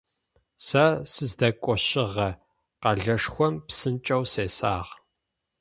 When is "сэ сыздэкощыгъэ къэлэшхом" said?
0.65-3.53